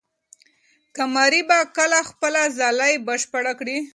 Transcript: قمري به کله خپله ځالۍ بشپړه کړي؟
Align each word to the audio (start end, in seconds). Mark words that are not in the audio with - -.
قمري 0.95 1.41
به 1.49 1.59
کله 1.77 1.99
خپله 2.09 2.41
ځالۍ 2.57 2.93
بشپړه 3.07 3.53
کړي؟ 3.59 3.77